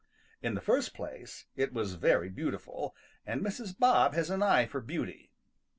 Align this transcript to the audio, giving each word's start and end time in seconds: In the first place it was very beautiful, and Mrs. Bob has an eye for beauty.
In 0.41 0.55
the 0.55 0.61
first 0.61 0.95
place 0.95 1.45
it 1.55 1.73
was 1.73 1.93
very 1.93 2.27
beautiful, 2.27 2.95
and 3.23 3.43
Mrs. 3.45 3.77
Bob 3.77 4.15
has 4.15 4.31
an 4.31 4.41
eye 4.41 4.65
for 4.65 4.81
beauty. 4.81 5.29